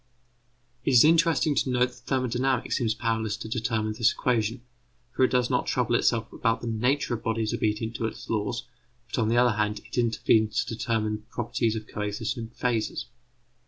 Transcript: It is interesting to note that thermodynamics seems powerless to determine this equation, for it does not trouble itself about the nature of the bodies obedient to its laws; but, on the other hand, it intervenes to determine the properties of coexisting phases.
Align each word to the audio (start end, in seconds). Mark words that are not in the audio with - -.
It 0.83 0.93
is 0.93 1.03
interesting 1.03 1.53
to 1.53 1.69
note 1.69 1.89
that 1.91 2.07
thermodynamics 2.07 2.77
seems 2.77 2.95
powerless 2.95 3.37
to 3.37 3.47
determine 3.47 3.93
this 3.93 4.11
equation, 4.11 4.63
for 5.15 5.23
it 5.23 5.29
does 5.29 5.47
not 5.51 5.67
trouble 5.67 5.93
itself 5.93 6.33
about 6.33 6.61
the 6.61 6.65
nature 6.67 7.13
of 7.13 7.19
the 7.19 7.23
bodies 7.25 7.53
obedient 7.53 7.97
to 7.97 8.07
its 8.07 8.27
laws; 8.27 8.63
but, 9.11 9.19
on 9.21 9.27
the 9.27 9.37
other 9.37 9.57
hand, 9.57 9.79
it 9.85 9.99
intervenes 9.99 10.65
to 10.65 10.73
determine 10.75 11.17
the 11.17 11.21
properties 11.29 11.75
of 11.75 11.85
coexisting 11.85 12.47
phases. 12.47 13.05